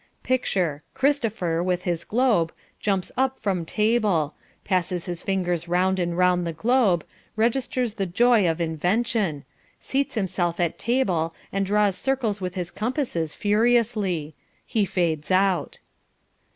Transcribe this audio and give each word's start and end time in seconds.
Picture. 0.23 0.81
Christopher 0.95 1.61
with 1.61 1.83
his 1.83 2.03
globe 2.05 2.51
jumps 2.79 3.11
up 3.15 3.37
from 3.39 3.65
table 3.65 4.33
passes 4.63 5.05
his 5.05 5.21
fingers 5.21 5.67
round 5.67 5.99
and 5.99 6.17
round 6.17 6.43
the 6.47 6.53
globe 6.53 7.05
registers 7.35 7.93
the 7.93 8.07
joy 8.07 8.49
of 8.49 8.59
invention 8.59 9.45
seats 9.79 10.15
himself 10.15 10.59
at 10.59 10.79
table 10.79 11.35
and 11.53 11.67
draws 11.67 11.95
circles 11.95 12.41
with 12.41 12.55
his 12.55 12.71
compasses 12.71 13.35
furiously. 13.35 14.33
He 14.65 14.85
fades 14.85 15.29
out. 15.29 15.77